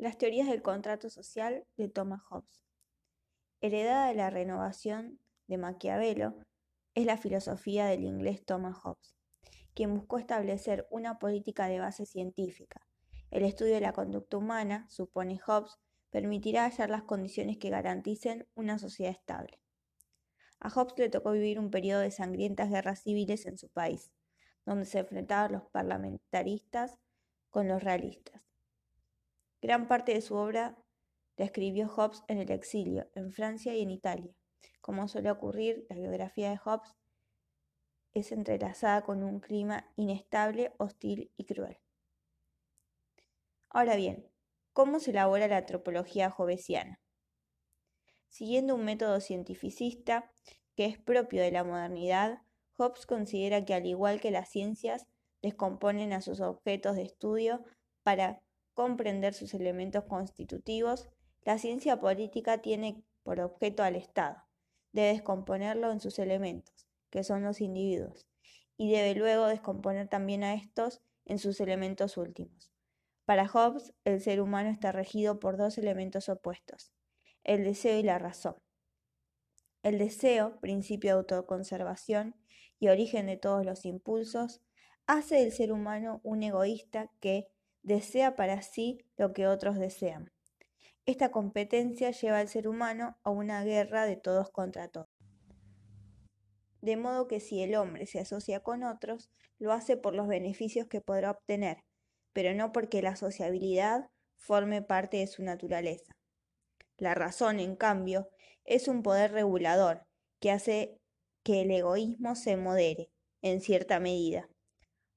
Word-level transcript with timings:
Las 0.00 0.16
teorías 0.16 0.48
del 0.48 0.62
contrato 0.62 1.10
social 1.10 1.66
de 1.76 1.90
Thomas 1.90 2.22
Hobbes. 2.30 2.64
Heredada 3.60 4.08
de 4.08 4.14
la 4.14 4.30
renovación 4.30 5.20
de 5.46 5.58
Maquiavelo, 5.58 6.38
es 6.94 7.04
la 7.04 7.18
filosofía 7.18 7.84
del 7.84 8.04
inglés 8.04 8.42
Thomas 8.42 8.78
Hobbes, 8.78 9.14
quien 9.74 9.94
buscó 9.94 10.16
establecer 10.16 10.86
una 10.90 11.18
política 11.18 11.66
de 11.66 11.80
base 11.80 12.06
científica. 12.06 12.80
El 13.30 13.44
estudio 13.44 13.74
de 13.74 13.82
la 13.82 13.92
conducta 13.92 14.38
humana, 14.38 14.86
supone 14.88 15.38
Hobbes, 15.46 15.76
permitirá 16.08 16.64
hallar 16.64 16.88
las 16.88 17.02
condiciones 17.02 17.58
que 17.58 17.68
garanticen 17.68 18.48
una 18.54 18.78
sociedad 18.78 19.12
estable. 19.12 19.60
A 20.60 20.70
Hobbes 20.70 20.94
le 20.96 21.10
tocó 21.10 21.32
vivir 21.32 21.58
un 21.58 21.70
periodo 21.70 22.00
de 22.00 22.10
sangrientas 22.10 22.70
guerras 22.70 23.02
civiles 23.02 23.44
en 23.44 23.58
su 23.58 23.68
país, 23.68 24.10
donde 24.64 24.86
se 24.86 25.00
enfrentaban 25.00 25.52
los 25.52 25.64
parlamentaristas 25.64 26.96
con 27.50 27.68
los 27.68 27.84
realistas. 27.84 28.49
Gran 29.62 29.88
parte 29.88 30.14
de 30.14 30.22
su 30.22 30.34
obra 30.34 30.76
la 31.36 31.44
escribió 31.44 31.88
Hobbes 31.88 32.22
en 32.28 32.38
el 32.38 32.50
exilio, 32.50 33.10
en 33.14 33.32
Francia 33.32 33.74
y 33.74 33.82
en 33.82 33.90
Italia. 33.90 34.34
Como 34.80 35.08
suele 35.08 35.30
ocurrir, 35.30 35.86
la 35.88 35.96
biografía 35.96 36.50
de 36.50 36.56
Hobbes 36.56 36.94
es 38.12 38.32
entrelazada 38.32 39.02
con 39.02 39.22
un 39.22 39.40
clima 39.40 39.90
inestable, 39.96 40.72
hostil 40.78 41.30
y 41.36 41.44
cruel. 41.44 41.78
Ahora 43.68 43.96
bien, 43.96 44.26
¿cómo 44.72 44.98
se 44.98 45.12
elabora 45.12 45.46
la 45.46 45.58
antropología 45.58 46.34
hobbesiana? 46.36 47.00
Siguiendo 48.28 48.74
un 48.74 48.84
método 48.84 49.20
cientificista 49.20 50.30
que 50.74 50.86
es 50.86 50.98
propio 50.98 51.42
de 51.42 51.52
la 51.52 51.64
modernidad, 51.64 52.42
Hobbes 52.76 53.06
considera 53.06 53.64
que 53.64 53.74
al 53.74 53.86
igual 53.86 54.20
que 54.20 54.30
las 54.30 54.48
ciencias 54.48 55.06
descomponen 55.42 56.12
a 56.12 56.20
sus 56.20 56.40
objetos 56.40 56.96
de 56.96 57.02
estudio 57.02 57.62
para 58.02 58.40
comprender 58.74 59.34
sus 59.34 59.54
elementos 59.54 60.04
constitutivos, 60.04 61.08
la 61.42 61.58
ciencia 61.58 62.00
política 62.00 62.58
tiene 62.58 63.02
por 63.22 63.40
objeto 63.40 63.82
al 63.82 63.96
Estado. 63.96 64.44
Debe 64.92 65.08
descomponerlo 65.08 65.92
en 65.92 66.00
sus 66.00 66.18
elementos, 66.18 66.86
que 67.10 67.24
son 67.24 67.42
los 67.42 67.60
individuos, 67.60 68.26
y 68.76 68.90
debe 68.90 69.14
luego 69.14 69.46
descomponer 69.46 70.08
también 70.08 70.42
a 70.44 70.54
estos 70.54 71.02
en 71.24 71.38
sus 71.38 71.60
elementos 71.60 72.16
últimos. 72.16 72.72
Para 73.24 73.46
Hobbes, 73.46 73.94
el 74.04 74.20
ser 74.20 74.40
humano 74.40 74.70
está 74.70 74.90
regido 74.90 75.38
por 75.38 75.56
dos 75.56 75.78
elementos 75.78 76.28
opuestos, 76.28 76.92
el 77.44 77.62
deseo 77.62 77.98
y 77.98 78.02
la 78.02 78.18
razón. 78.18 78.56
El 79.82 79.98
deseo, 79.98 80.58
principio 80.60 81.12
de 81.12 81.18
autoconservación 81.18 82.34
y 82.80 82.88
origen 82.88 83.26
de 83.26 83.36
todos 83.36 83.64
los 83.64 83.84
impulsos, 83.84 84.60
hace 85.06 85.36
del 85.36 85.52
ser 85.52 85.72
humano 85.72 86.20
un 86.22 86.42
egoísta 86.42 87.10
que, 87.20 87.46
desea 87.90 88.36
para 88.36 88.62
sí 88.62 89.04
lo 89.16 89.32
que 89.34 89.46
otros 89.46 89.78
desean. 89.78 90.32
Esta 91.04 91.30
competencia 91.30 92.12
lleva 92.12 92.38
al 92.38 92.48
ser 92.48 92.68
humano 92.68 93.18
a 93.24 93.30
una 93.30 93.64
guerra 93.64 94.06
de 94.06 94.16
todos 94.16 94.50
contra 94.50 94.88
todos. 94.88 95.08
De 96.80 96.96
modo 96.96 97.26
que 97.26 97.40
si 97.40 97.62
el 97.62 97.74
hombre 97.74 98.06
se 98.06 98.20
asocia 98.20 98.60
con 98.60 98.84
otros, 98.84 99.30
lo 99.58 99.72
hace 99.72 99.96
por 99.96 100.14
los 100.14 100.28
beneficios 100.28 100.86
que 100.86 101.00
podrá 101.02 101.32
obtener, 101.32 101.84
pero 102.32 102.54
no 102.54 102.72
porque 102.72 103.02
la 103.02 103.16
sociabilidad 103.16 104.08
forme 104.36 104.80
parte 104.80 105.18
de 105.18 105.26
su 105.26 105.42
naturaleza. 105.42 106.16
La 106.96 107.14
razón, 107.14 107.60
en 107.60 107.76
cambio, 107.76 108.28
es 108.64 108.88
un 108.88 109.02
poder 109.02 109.32
regulador 109.32 110.06
que 110.40 110.50
hace 110.50 110.98
que 111.42 111.62
el 111.62 111.70
egoísmo 111.70 112.34
se 112.36 112.56
modere, 112.56 113.10
en 113.42 113.60
cierta 113.60 114.00
medida. 114.00 114.48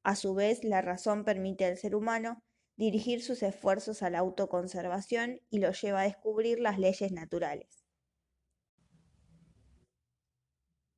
A 0.04 0.16
su 0.16 0.34
vez, 0.34 0.64
la 0.64 0.82
razón 0.82 1.24
permite 1.24 1.66
al 1.66 1.78
ser 1.78 1.96
humano 1.96 2.43
dirigir 2.76 3.22
sus 3.22 3.44
esfuerzos 3.44 4.04
a 4.04 4.10
la 4.10 4.20
autoconservación 4.20 5.42
y 5.50 5.60
lo 5.60 5.72
lleva 5.72 6.02
a 6.02 6.04
descubrir 6.06 6.60
las 6.60 6.80
leyes 6.80 7.12
naturales. 7.12 7.84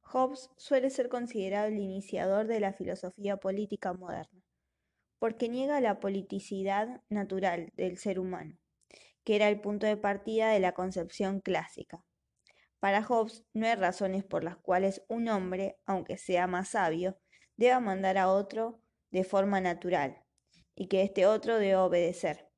Hobbes 0.02 0.50
suele 0.56 0.90
ser 0.90 1.10
considerado 1.10 1.68
el 1.68 1.78
iniciador 1.78 2.48
de 2.48 2.60
la 2.60 2.74
filosofía 2.74 3.38
política 3.38 3.92
moderna, 3.94 4.44
porque 5.20 5.50
niega 5.50 5.82
la 5.82 6.00
politicidad 6.00 7.02
natural 7.10 7.72
del 7.76 7.98
ser 7.98 8.20
humano, 8.20 8.58
que 9.24 9.36
era 9.36 9.50
el 9.50 9.60
punto 9.60 9.86
de 9.88 9.98
partida 9.98 10.50
de 10.50 10.60
la 10.60 10.74
concepción 10.74 11.42
clásica. 11.42 12.06
Para 12.80 13.04
Hobbes 13.04 13.44
no 13.54 13.66
hay 13.66 13.76
razones 13.76 14.24
por 14.24 14.44
las 14.44 14.58
cuales 14.58 15.04
un 15.10 15.28
hombre, 15.28 15.80
aunque 15.86 16.18
sea 16.18 16.48
más 16.48 16.70
sabio, 16.70 17.18
deba 17.58 17.80
mandar 17.80 18.18
a 18.18 18.30
otro 18.30 18.80
de 19.12 19.24
forma 19.24 19.60
natural, 19.60 20.25
y 20.76 20.88
que 20.88 21.04
este 21.04 21.26
otro 21.26 21.58
debe 21.58 21.76
obedecer. 21.78 22.50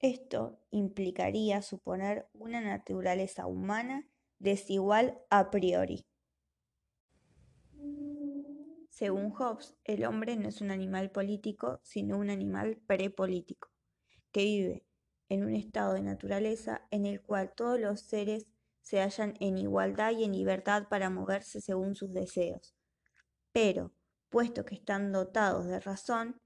Esto 0.00 0.60
implicaría 0.70 1.62
suponer 1.62 2.28
una 2.34 2.60
naturaleza 2.60 3.46
humana 3.46 4.06
desigual 4.38 5.18
a 5.30 5.50
priori. 5.50 6.06
Según 8.90 9.30
Hobbes, 9.32 9.74
el 9.84 10.04
hombre 10.04 10.36
no 10.36 10.48
es 10.48 10.60
un 10.60 10.70
animal 10.70 11.10
político, 11.10 11.80
sino 11.82 12.18
un 12.18 12.30
animal 12.30 12.76
prepolítico, 12.86 13.70
que 14.30 14.44
vive 14.44 14.86
en 15.28 15.44
un 15.44 15.54
estado 15.54 15.94
de 15.94 16.02
naturaleza 16.02 16.86
en 16.90 17.06
el 17.06 17.20
cual 17.20 17.52
todos 17.56 17.80
los 17.80 18.00
seres 18.02 18.46
se 18.82 19.00
hallan 19.00 19.34
en 19.40 19.58
igualdad 19.58 20.12
y 20.12 20.24
en 20.24 20.32
libertad 20.32 20.86
para 20.88 21.10
moverse 21.10 21.60
según 21.60 21.94
sus 21.96 22.12
deseos. 22.12 22.76
Pero, 23.52 23.92
puesto 24.34 24.64
que 24.64 24.74
están 24.74 25.12
dotados 25.12 25.66
de 25.66 25.78
razón, 25.78 26.40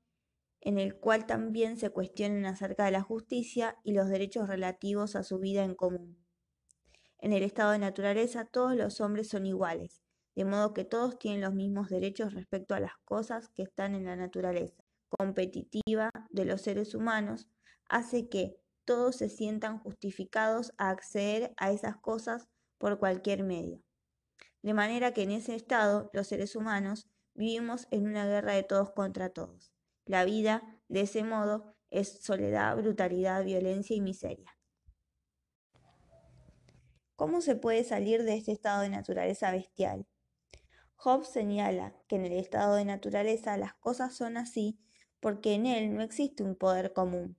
en 0.61 0.79
el 0.79 1.01
cual 1.01 1.25
también 1.25 1.79
se 1.79 1.89
cuestionan 1.89 2.45
acerca 2.45 2.85
de 2.85 2.91
la 2.91 3.01
justicia 3.01 3.79
y 3.83 3.95
los 3.95 4.11
derechos 4.11 4.47
relativos 4.47 5.17
a 5.17 5.23
su 5.23 5.39
vida 5.39 5.65
en 5.65 5.75
común. 5.75 6.23
En 7.19 7.33
el 7.33 7.43
estado 7.43 7.71
de 7.73 7.79
naturaleza 7.79 8.45
todos 8.45 8.77
los 8.77 9.01
hombres 9.01 9.31
son 9.31 9.47
iguales, 9.47 10.03
de 10.37 10.45
modo 10.45 10.75
que 10.75 10.85
todos 10.85 11.19
tienen 11.19 11.41
los 11.41 11.55
mismos 11.55 11.89
derechos 11.89 12.35
respecto 12.35 12.75
a 12.75 12.81
las 12.81 12.93
cosas 13.07 13.49
que 13.49 13.63
están 13.63 13.95
en 13.95 14.05
la 14.05 14.17
naturaleza 14.17 14.85
competitiva 15.09 16.11
de 16.29 16.45
los 16.45 16.61
seres 16.61 16.95
humanos, 16.95 17.49
hace 17.89 18.29
que 18.29 18.61
todos 18.85 19.17
se 19.17 19.31
sientan 19.31 19.79
justificados 19.79 20.75
a 20.77 20.91
acceder 20.91 21.55
a 21.57 21.73
esas 21.73 21.97
cosas 21.97 22.51
por 22.77 22.99
cualquier 22.99 23.45
medio. 23.45 23.81
De 24.61 24.75
manera 24.75 25.15
que 25.15 25.23
en 25.23 25.31
ese 25.31 25.55
estado 25.55 26.11
los 26.13 26.27
seres 26.27 26.55
humanos 26.55 27.09
Vivimos 27.39 27.87
en 27.93 28.09
una 28.09 28.27
guerra 28.27 28.55
de 28.55 28.65
todos 28.65 28.91
contra 28.91 29.29
todos. 29.29 29.73
La 30.07 30.25
vida, 30.25 30.83
de 30.89 31.03
ese 31.03 31.23
modo, 31.23 31.73
es 31.89 32.21
soledad, 32.21 32.77
brutalidad, 32.77 33.45
violencia 33.45 33.95
y 33.95 34.01
miseria. 34.01 34.59
¿Cómo 37.15 37.41
se 37.41 37.55
puede 37.55 37.85
salir 37.85 38.25
de 38.25 38.35
este 38.35 38.51
estado 38.51 38.83
de 38.83 38.89
naturaleza 38.89 39.53
bestial? 39.53 40.09
Hobbes 40.97 41.29
señala 41.29 41.95
que 42.09 42.17
en 42.17 42.25
el 42.25 42.33
estado 42.33 42.75
de 42.75 42.85
naturaleza 42.85 43.57
las 43.57 43.75
cosas 43.75 44.17
son 44.17 44.37
así 44.37 44.81
porque 45.21 45.55
en 45.55 45.67
él 45.67 45.95
no 45.95 46.03
existe 46.03 46.43
un 46.43 46.57
poder 46.57 46.93
común. 46.93 47.39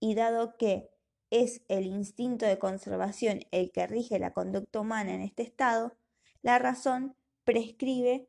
Y 0.00 0.16
dado 0.16 0.58
que 0.58 0.90
es 1.30 1.62
el 1.68 1.86
instinto 1.86 2.44
de 2.44 2.58
conservación 2.58 3.40
el 3.52 3.72
que 3.72 3.86
rige 3.86 4.18
la 4.18 4.34
conducta 4.34 4.80
humana 4.80 5.14
en 5.14 5.22
este 5.22 5.44
estado, 5.44 5.96
la 6.42 6.58
razón 6.58 7.16
prescribe 7.44 8.28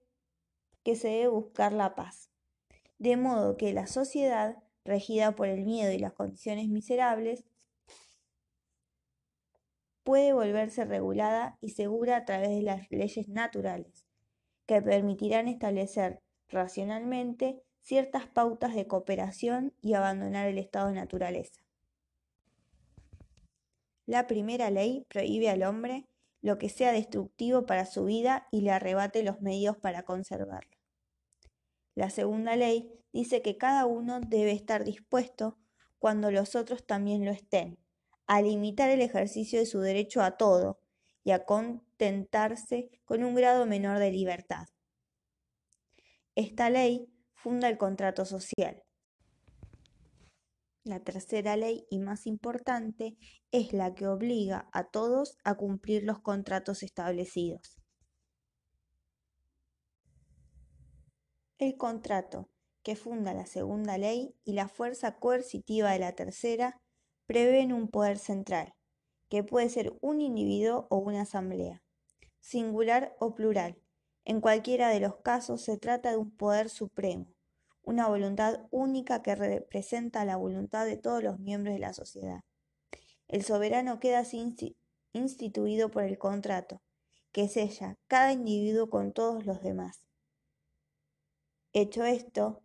que 0.86 0.96
se 0.96 1.10
debe 1.10 1.28
buscar 1.30 1.74
la 1.74 1.96
paz. 1.96 2.30
De 3.00 3.18
modo 3.18 3.58
que 3.58 3.74
la 3.74 3.88
sociedad, 3.88 4.64
regida 4.86 5.36
por 5.36 5.48
el 5.48 5.66
miedo 5.66 5.92
y 5.92 5.98
las 5.98 6.14
condiciones 6.14 6.70
miserables, 6.70 7.44
puede 10.04 10.32
volverse 10.32 10.86
regulada 10.86 11.58
y 11.60 11.72
segura 11.72 12.18
a 12.18 12.26
través 12.26 12.50
de 12.50 12.62
las 12.62 12.90
leyes 12.92 13.28
naturales, 13.28 14.06
que 14.68 14.80
permitirán 14.80 15.48
establecer 15.48 16.22
racionalmente 16.48 17.64
ciertas 17.82 18.28
pautas 18.28 18.76
de 18.76 18.86
cooperación 18.86 19.74
y 19.82 19.96
abandonar 19.96 20.48
el 20.48 20.60
estado 20.60 20.90
de 20.90 20.94
naturaleza. 20.94 21.62
La 24.06 24.28
primera 24.28 24.70
ley 24.70 25.08
prohíbe 25.10 25.50
al 25.50 25.64
hombre 25.64 26.06
lo 26.42 26.60
que 26.60 26.70
sea 26.70 26.92
destructivo 26.92 27.66
para 27.66 27.88
su 27.88 28.06
vida 28.06 28.48
y 28.52 28.62
le 28.62 28.70
arrebate 28.70 29.24
los 29.24 29.42
medios 29.42 29.78
para 29.78 30.04
conservarlo. 30.04 30.75
La 31.96 32.10
segunda 32.10 32.58
ley 32.58 32.92
dice 33.14 33.42
que 33.42 33.58
cada 33.58 33.86
uno 33.86 34.20
debe 34.20 34.52
estar 34.52 34.84
dispuesto, 34.84 35.58
cuando 35.98 36.30
los 36.30 36.56
otros 36.56 36.86
también 36.86 37.24
lo 37.24 37.32
estén, 37.32 37.80
a 38.28 38.42
limitar 38.42 38.90
el 38.90 39.02
ejercicio 39.02 39.60
de 39.60 39.66
su 39.66 39.80
derecho 39.80 40.22
a 40.22 40.38
todo 40.38 40.80
y 41.24 41.32
a 41.32 41.46
contentarse 41.46 42.90
con 43.06 43.24
un 43.24 43.34
grado 43.34 43.66
menor 43.66 44.00
de 44.00 44.12
libertad. 44.12 44.68
Esta 46.36 46.70
ley 46.70 47.10
funda 47.34 47.70
el 47.70 47.78
contrato 47.78 48.26
social. 48.26 48.84
La 50.84 51.00
tercera 51.00 51.56
ley 51.56 51.88
y 51.90 52.00
más 52.00 52.28
importante 52.28 53.18
es 53.52 53.74
la 53.74 53.96
que 53.96 54.08
obliga 54.08 54.70
a 54.74 54.84
todos 54.84 55.38
a 55.44 55.56
cumplir 55.56 56.04
los 56.04 56.20
contratos 56.20 56.84
establecidos. 56.84 57.80
El 61.58 61.78
contrato, 61.78 62.50
que 62.84 62.98
funda 62.98 63.34
la 63.34 63.46
segunda 63.46 63.98
ley, 63.98 64.36
y 64.44 64.54
la 64.54 64.68
fuerza 64.68 65.18
coercitiva 65.20 65.92
de 65.92 66.00
la 66.00 66.12
tercera, 66.12 66.82
prevén 67.26 67.72
un 67.72 67.88
poder 67.88 68.18
central, 68.18 68.76
que 69.30 69.44
puede 69.44 69.70
ser 69.70 69.98
un 70.02 70.20
individuo 70.20 70.86
o 70.90 70.98
una 70.98 71.22
asamblea, 71.22 71.82
singular 72.42 73.16
o 73.20 73.36
plural. 73.36 73.78
En 74.26 74.42
cualquiera 74.42 74.90
de 74.90 75.00
los 75.00 75.16
casos 75.18 75.62
se 75.62 75.78
trata 75.78 76.12
de 76.12 76.18
un 76.18 76.36
poder 76.36 76.70
supremo, 76.70 77.28
una 77.84 78.10
voluntad 78.10 78.68
única 78.70 79.22
que 79.24 79.36
representa 79.36 80.26
la 80.26 80.36
voluntad 80.36 80.86
de 80.86 80.98
todos 80.98 81.24
los 81.24 81.40
miembros 81.40 81.76
de 81.76 81.80
la 81.80 81.94
sociedad. 81.94 82.42
El 83.28 83.44
soberano 83.44 84.00
queda 84.02 84.20
así 84.20 84.76
instituido 85.14 85.90
por 85.90 86.04
el 86.04 86.18
contrato, 86.18 86.82
que 87.32 87.48
sella 87.48 87.98
cada 88.08 88.34
individuo 88.34 88.90
con 88.90 89.14
todos 89.14 89.46
los 89.46 89.62
demás. 89.62 90.06
Hecho 91.78 92.06
esto, 92.06 92.62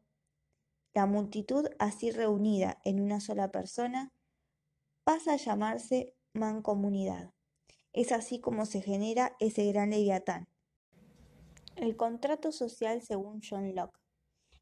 la 0.95 1.05
multitud 1.05 1.67
así 1.81 2.13
reunida 2.13 2.81
en 2.85 3.01
una 3.01 3.19
sola 3.19 3.51
persona 3.51 4.13
pasa 5.03 5.33
a 5.33 5.37
llamarse 5.37 6.15
mancomunidad. 6.33 7.33
Es 7.93 8.13
así 8.13 8.39
como 8.39 8.67
se 8.67 8.83
genera 8.83 9.35
ese 9.41 9.67
gran 9.67 9.91
leviatán. 9.91 10.47
El 11.75 11.97
contrato 11.97 12.53
social 12.53 13.03
según 13.03 13.41
John 13.43 13.75
Locke. 13.75 13.99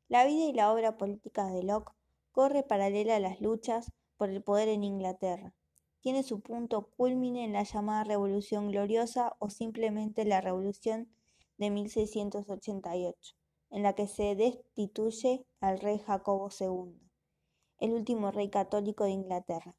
La 0.08 0.24
vida 0.24 0.46
y 0.46 0.54
la 0.54 0.72
obra 0.72 0.96
política 0.96 1.48
de 1.48 1.62
Locke 1.62 1.92
corre 2.32 2.62
paralela 2.62 3.16
a 3.16 3.20
las 3.20 3.42
luchas 3.42 3.92
por 4.16 4.30
el 4.30 4.42
poder 4.42 4.70
en 4.70 4.82
Inglaterra. 4.82 5.52
Tiene 6.00 6.22
su 6.22 6.40
punto 6.40 6.88
culmine 6.96 7.44
en 7.44 7.52
la 7.52 7.64
llamada 7.64 8.02
Revolución 8.04 8.70
Gloriosa 8.70 9.36
o 9.40 9.50
simplemente 9.50 10.24
la 10.24 10.40
Revolución 10.40 11.12
de 11.58 11.68
1688 11.68 13.38
en 13.70 13.82
la 13.82 13.94
que 13.94 14.06
se 14.06 14.34
destituye 14.34 15.46
al 15.60 15.78
rey 15.80 15.98
Jacobo 15.98 16.48
II, 16.58 17.00
el 17.78 17.92
último 17.92 18.30
rey 18.30 18.50
católico 18.50 19.04
de 19.04 19.10
Inglaterra. 19.10 19.76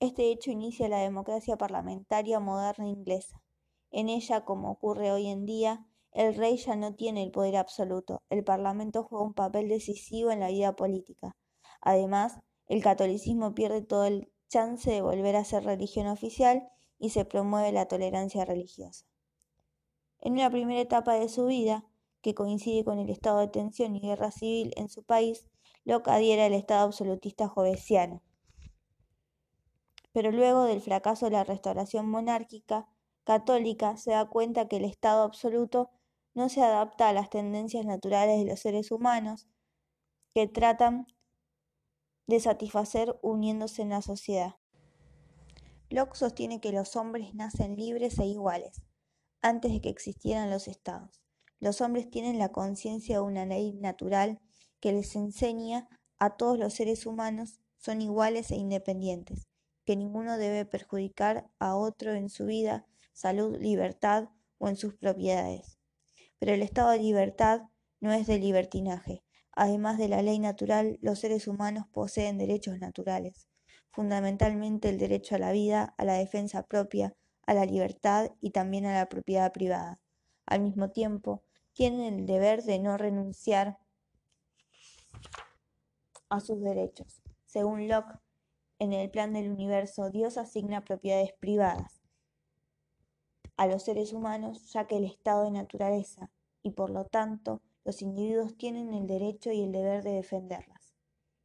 Este 0.00 0.30
hecho 0.30 0.50
inicia 0.50 0.88
la 0.88 1.00
democracia 1.00 1.56
parlamentaria 1.56 2.38
moderna 2.40 2.86
inglesa. 2.86 3.42
En 3.90 4.08
ella, 4.08 4.44
como 4.44 4.70
ocurre 4.70 5.10
hoy 5.10 5.26
en 5.26 5.44
día, 5.44 5.86
el 6.12 6.34
rey 6.34 6.56
ya 6.56 6.76
no 6.76 6.94
tiene 6.94 7.22
el 7.22 7.30
poder 7.30 7.56
absoluto, 7.56 8.22
el 8.30 8.44
Parlamento 8.44 9.04
juega 9.04 9.24
un 9.24 9.34
papel 9.34 9.68
decisivo 9.68 10.30
en 10.30 10.40
la 10.40 10.48
vida 10.48 10.74
política. 10.74 11.36
Además, 11.80 12.38
el 12.66 12.82
catolicismo 12.82 13.54
pierde 13.54 13.82
todo 13.82 14.04
el 14.04 14.32
chance 14.48 14.90
de 14.90 15.02
volver 15.02 15.36
a 15.36 15.44
ser 15.44 15.64
religión 15.64 16.06
oficial 16.06 16.68
y 16.98 17.10
se 17.10 17.24
promueve 17.24 17.72
la 17.72 17.86
tolerancia 17.86 18.44
religiosa. 18.44 19.06
En 20.20 20.32
una 20.32 20.50
primera 20.50 20.80
etapa 20.80 21.14
de 21.14 21.28
su 21.28 21.46
vida, 21.46 21.87
que 22.20 22.34
coincide 22.34 22.84
con 22.84 22.98
el 22.98 23.10
estado 23.10 23.38
de 23.38 23.48
tensión 23.48 23.94
y 23.96 24.00
guerra 24.00 24.30
civil 24.30 24.72
en 24.76 24.88
su 24.88 25.02
país, 25.02 25.46
Locke 25.84 26.10
adhiere 26.10 26.44
al 26.44 26.54
estado 26.54 26.86
absolutista 26.86 27.48
jovesiano. 27.48 28.22
Pero 30.12 30.32
luego 30.32 30.64
del 30.64 30.80
fracaso 30.80 31.26
de 31.26 31.32
la 31.32 31.44
restauración 31.44 32.08
monárquica 32.08 32.88
católica, 33.24 33.96
se 33.98 34.12
da 34.12 34.26
cuenta 34.26 34.68
que 34.68 34.76
el 34.76 34.86
estado 34.86 35.22
absoluto 35.22 35.90
no 36.34 36.48
se 36.48 36.62
adapta 36.62 37.08
a 37.08 37.12
las 37.12 37.28
tendencias 37.28 37.84
naturales 37.84 38.38
de 38.38 38.50
los 38.50 38.60
seres 38.60 38.90
humanos 38.90 39.48
que 40.34 40.46
tratan 40.46 41.06
de 42.26 42.40
satisfacer 42.40 43.18
uniéndose 43.22 43.82
en 43.82 43.90
la 43.90 44.00
sociedad. 44.00 44.56
Locke 45.90 46.16
sostiene 46.16 46.60
que 46.60 46.72
los 46.72 46.96
hombres 46.96 47.34
nacen 47.34 47.76
libres 47.76 48.18
e 48.18 48.24
iguales 48.24 48.82
antes 49.42 49.72
de 49.72 49.80
que 49.80 49.90
existieran 49.90 50.50
los 50.50 50.66
estados 50.66 51.22
los 51.60 51.80
hombres 51.80 52.10
tienen 52.10 52.38
la 52.38 52.50
conciencia 52.50 53.16
de 53.16 53.22
una 53.22 53.46
ley 53.46 53.72
natural 53.74 54.40
que 54.80 54.92
les 54.92 55.16
enseña 55.16 55.88
a 56.18 56.36
todos 56.36 56.58
los 56.58 56.74
seres 56.74 57.06
humanos 57.06 57.60
son 57.76 58.02
iguales 58.02 58.50
e 58.50 58.56
independientes, 58.56 59.48
que 59.84 59.96
ninguno 59.96 60.36
debe 60.36 60.64
perjudicar 60.64 61.48
a 61.58 61.76
otro 61.76 62.12
en 62.14 62.28
su 62.28 62.46
vida, 62.46 62.86
salud, 63.12 63.56
libertad 63.58 64.28
o 64.58 64.68
en 64.68 64.76
sus 64.76 64.94
propiedades. 64.94 65.78
Pero 66.38 66.52
el 66.52 66.62
estado 66.62 66.90
de 66.90 66.98
libertad 66.98 67.62
no 68.00 68.12
es 68.12 68.26
de 68.26 68.38
libertinaje. 68.38 69.24
Además 69.52 69.98
de 69.98 70.08
la 70.08 70.22
ley 70.22 70.38
natural, 70.38 70.98
los 71.02 71.18
seres 71.18 71.48
humanos 71.48 71.86
poseen 71.92 72.38
derechos 72.38 72.78
naturales, 72.78 73.48
fundamentalmente 73.90 74.88
el 74.88 74.98
derecho 74.98 75.34
a 75.34 75.38
la 75.38 75.52
vida, 75.52 75.94
a 75.98 76.04
la 76.04 76.14
defensa 76.14 76.62
propia, 76.62 77.14
a 77.46 77.54
la 77.54 77.64
libertad 77.64 78.30
y 78.40 78.50
también 78.50 78.86
a 78.86 78.94
la 78.94 79.08
propiedad 79.08 79.52
privada. 79.52 80.00
Al 80.46 80.60
mismo 80.60 80.90
tiempo, 80.90 81.42
tienen 81.78 82.12
el 82.12 82.26
deber 82.26 82.64
de 82.64 82.80
no 82.80 82.96
renunciar 82.96 83.78
a 86.28 86.40
sus 86.40 86.60
derechos. 86.60 87.22
Según 87.46 87.86
Locke, 87.86 88.18
en 88.80 88.92
el 88.92 89.08
plan 89.12 89.32
del 89.32 89.48
universo, 89.48 90.10
Dios 90.10 90.38
asigna 90.38 90.84
propiedades 90.84 91.34
privadas 91.34 92.02
a 93.56 93.68
los 93.68 93.84
seres 93.84 94.12
humanos, 94.12 94.72
ya 94.72 94.88
que 94.88 94.96
el 94.96 95.04
estado 95.04 95.44
de 95.44 95.52
naturaleza 95.52 96.32
y 96.64 96.72
por 96.72 96.90
lo 96.90 97.04
tanto 97.04 97.62
los 97.84 98.02
individuos 98.02 98.56
tienen 98.56 98.92
el 98.92 99.06
derecho 99.06 99.52
y 99.52 99.62
el 99.62 99.70
deber 99.70 100.02
de 100.02 100.14
defenderlas. 100.14 100.96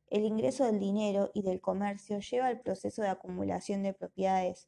El 0.07 0.25
ingreso 0.25 0.65
del 0.65 0.79
dinero 0.79 1.29
y 1.35 1.43
del 1.43 1.61
comercio 1.61 2.17
lleva 2.21 2.47
al 2.47 2.59
proceso 2.59 3.03
de 3.03 3.09
acumulación 3.09 3.83
de 3.83 3.93
propiedades, 3.93 4.67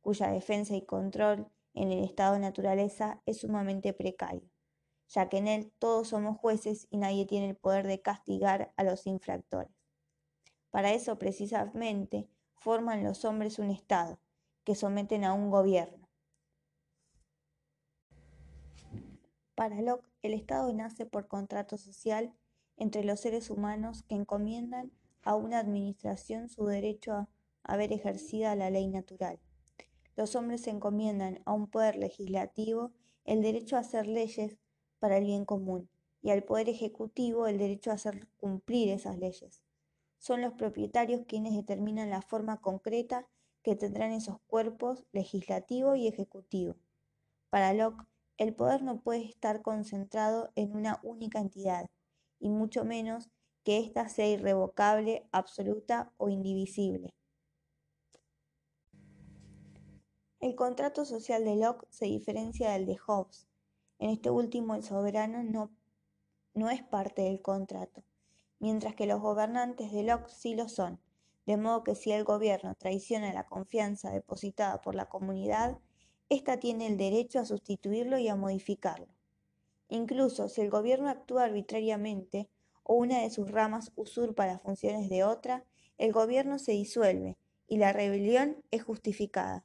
cuya 0.00 0.32
defensa 0.32 0.74
y 0.74 0.84
control 0.84 1.46
en 1.72 1.92
el 1.92 2.02
estado 2.02 2.34
de 2.34 2.40
naturaleza 2.40 3.22
es 3.26 3.42
sumamente 3.42 3.92
precario 3.92 4.53
ya 5.08 5.28
que 5.28 5.38
en 5.38 5.48
él 5.48 5.72
todos 5.78 6.08
somos 6.08 6.38
jueces 6.38 6.86
y 6.90 6.96
nadie 6.98 7.26
tiene 7.26 7.50
el 7.50 7.56
poder 7.56 7.86
de 7.86 8.00
castigar 8.00 8.72
a 8.76 8.84
los 8.84 9.06
infractores. 9.06 9.72
Para 10.70 10.92
eso 10.92 11.18
precisamente 11.18 12.28
forman 12.56 13.04
los 13.04 13.24
hombres 13.24 13.58
un 13.58 13.70
Estado, 13.70 14.18
que 14.64 14.74
someten 14.74 15.24
a 15.24 15.32
un 15.32 15.50
gobierno. 15.50 16.08
Para 19.54 19.80
Locke, 19.82 20.10
el 20.22 20.34
Estado 20.34 20.72
nace 20.72 21.06
por 21.06 21.28
contrato 21.28 21.76
social 21.76 22.34
entre 22.76 23.04
los 23.04 23.20
seres 23.20 23.50
humanos 23.50 24.02
que 24.08 24.16
encomiendan 24.16 24.90
a 25.22 25.36
una 25.36 25.58
administración 25.58 26.48
su 26.48 26.66
derecho 26.66 27.12
a 27.12 27.28
haber 27.62 27.92
ejercida 27.92 28.56
la 28.56 28.70
ley 28.70 28.88
natural. 28.88 29.38
Los 30.16 30.34
hombres 30.34 30.66
encomiendan 30.66 31.40
a 31.44 31.52
un 31.52 31.68
poder 31.68 31.96
legislativo 31.96 32.92
el 33.24 33.42
derecho 33.42 33.76
a 33.76 33.80
hacer 33.80 34.06
leyes 34.06 34.58
para 35.04 35.18
el 35.18 35.26
bien 35.26 35.44
común 35.44 35.90
y 36.22 36.30
al 36.30 36.44
Poder 36.44 36.70
Ejecutivo 36.70 37.46
el 37.46 37.58
derecho 37.58 37.90
a 37.90 37.94
hacer 37.96 38.26
cumplir 38.38 38.88
esas 38.88 39.18
leyes. 39.18 39.60
Son 40.16 40.40
los 40.40 40.54
propietarios 40.54 41.26
quienes 41.28 41.54
determinan 41.54 42.08
la 42.08 42.22
forma 42.22 42.62
concreta 42.62 43.28
que 43.62 43.76
tendrán 43.76 44.12
esos 44.12 44.40
cuerpos 44.46 45.04
legislativo 45.12 45.94
y 45.94 46.08
ejecutivo. 46.08 46.76
Para 47.50 47.74
Locke, 47.74 48.06
el 48.38 48.54
poder 48.54 48.82
no 48.82 49.02
puede 49.02 49.26
estar 49.26 49.60
concentrado 49.60 50.50
en 50.54 50.74
una 50.74 51.00
única 51.02 51.38
entidad, 51.38 51.90
y 52.40 52.48
mucho 52.48 52.86
menos 52.86 53.28
que 53.62 53.80
ésta 53.80 54.08
sea 54.08 54.30
irrevocable, 54.30 55.28
absoluta 55.32 56.14
o 56.16 56.30
indivisible. 56.30 57.12
El 60.40 60.54
contrato 60.54 61.04
social 61.04 61.44
de 61.44 61.56
Locke 61.56 61.86
se 61.90 62.06
diferencia 62.06 62.70
del 62.70 62.86
de 62.86 62.96
Hobbes, 62.96 63.46
en 63.98 64.10
este 64.10 64.30
último, 64.30 64.74
el 64.74 64.82
soberano 64.82 65.42
no, 65.42 65.70
no 66.54 66.70
es 66.70 66.82
parte 66.82 67.22
del 67.22 67.40
contrato, 67.40 68.04
mientras 68.58 68.94
que 68.94 69.06
los 69.06 69.20
gobernantes 69.20 69.92
de 69.92 70.02
Locke 70.02 70.28
sí 70.28 70.54
lo 70.54 70.68
son, 70.68 71.00
de 71.46 71.56
modo 71.56 71.84
que 71.84 71.94
si 71.94 72.12
el 72.12 72.24
gobierno 72.24 72.74
traiciona 72.74 73.32
la 73.32 73.46
confianza 73.46 74.10
depositada 74.10 74.80
por 74.80 74.94
la 74.94 75.08
comunidad, 75.08 75.78
ésta 76.28 76.58
tiene 76.58 76.86
el 76.86 76.96
derecho 76.96 77.40
a 77.40 77.44
sustituirlo 77.44 78.18
y 78.18 78.28
a 78.28 78.36
modificarlo. 78.36 79.08
Incluso 79.88 80.48
si 80.48 80.62
el 80.62 80.70
gobierno 80.70 81.08
actúa 81.08 81.44
arbitrariamente 81.44 82.48
o 82.82 82.94
una 82.94 83.20
de 83.20 83.30
sus 83.30 83.50
ramas 83.50 83.92
usurpa 83.96 84.46
las 84.46 84.62
funciones 84.62 85.08
de 85.08 85.24
otra, 85.24 85.64
el 85.98 86.12
gobierno 86.12 86.58
se 86.58 86.72
disuelve 86.72 87.36
y 87.66 87.78
la 87.78 87.92
rebelión 87.92 88.62
es 88.70 88.82
justificada. 88.82 89.64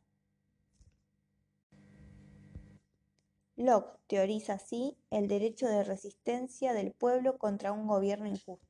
Locke 3.62 4.00
teoriza 4.08 4.54
así 4.54 4.98
el 5.12 5.28
derecho 5.28 5.68
de 5.68 5.84
resistencia 5.84 6.72
del 6.72 6.94
pueblo 6.94 7.38
contra 7.38 7.74
un 7.74 7.88
gobierno 7.88 8.26
injusto. 8.26 8.69